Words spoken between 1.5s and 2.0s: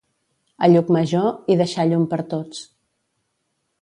deixà